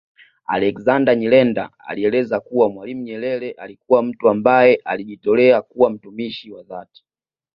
Alexander 0.47 1.15
Nyirenda 1.15 1.69
alieleza 1.79 2.39
kuwa 2.39 2.69
Mwalimu 2.69 3.01
Nyerere 3.01 3.51
alikuwa 3.51 4.03
mtu 4.03 4.29
ambaye 4.29 4.75
alijitolea 4.75 5.61
kuwa 5.61 5.89
mtumishi 5.89 6.51
wa 6.51 6.63
dhati 6.63 7.03